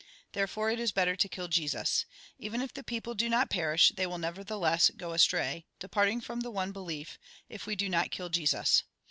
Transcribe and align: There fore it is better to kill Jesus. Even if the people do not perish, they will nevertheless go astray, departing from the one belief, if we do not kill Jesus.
There 0.33 0.47
fore 0.47 0.71
it 0.71 0.79
is 0.79 0.91
better 0.91 1.15
to 1.15 1.29
kill 1.29 1.47
Jesus. 1.47 2.07
Even 2.39 2.59
if 2.63 2.73
the 2.73 2.81
people 2.83 3.13
do 3.13 3.29
not 3.29 3.51
perish, 3.51 3.91
they 3.95 4.07
will 4.07 4.17
nevertheless 4.17 4.89
go 4.97 5.13
astray, 5.13 5.67
departing 5.77 6.21
from 6.21 6.39
the 6.39 6.49
one 6.49 6.71
belief, 6.71 7.19
if 7.49 7.67
we 7.67 7.75
do 7.75 7.87
not 7.87 8.09
kill 8.09 8.29
Jesus. 8.29 8.81